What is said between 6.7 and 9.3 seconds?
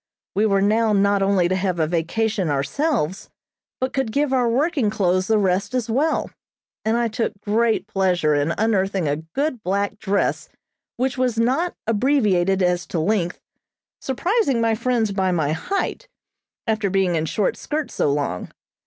and I took great pleasure in unearthing a